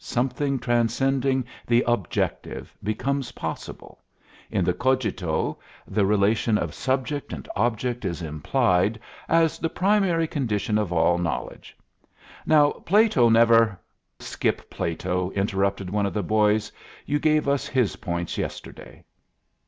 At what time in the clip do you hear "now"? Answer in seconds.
12.47-12.71